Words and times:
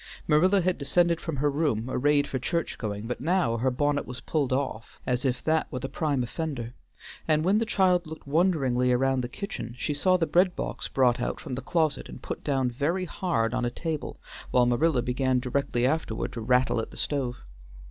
Marilla 0.27 0.61
had 0.61 0.79
descended 0.79 1.21
from 1.21 1.35
her 1.35 1.51
room 1.51 1.85
arrayed 1.87 2.25
for 2.25 2.39
church 2.39 2.79
going, 2.79 3.05
but 3.05 3.21
now 3.21 3.57
her 3.57 3.69
bonnet 3.69 4.07
was 4.07 4.19
pulled 4.19 4.51
off 4.51 4.99
as 5.05 5.25
if 5.25 5.43
that 5.43 5.71
were 5.71 5.77
the 5.77 5.87
prime 5.87 6.23
offender, 6.23 6.73
and 7.27 7.45
when 7.45 7.59
the 7.59 7.67
child 7.67 8.07
looked 8.07 8.25
wonderingly 8.25 8.91
around 8.91 9.21
the 9.21 9.29
kitchen, 9.29 9.75
she 9.77 9.93
saw 9.93 10.17
the 10.17 10.25
bread 10.25 10.55
box 10.55 10.87
brought 10.87 11.21
out 11.21 11.39
from 11.39 11.53
the 11.53 11.61
closet 11.61 12.09
and 12.09 12.23
put 12.23 12.43
down 12.43 12.71
very 12.71 13.05
hard 13.05 13.53
on 13.53 13.63
a 13.63 13.69
table, 13.69 14.19
while 14.49 14.65
Marilla 14.65 15.03
began 15.03 15.37
directly 15.39 15.85
afterward 15.85 16.33
to 16.33 16.41
rattle 16.41 16.79
at 16.81 16.89
the 16.89 16.97
stove. 16.97 17.35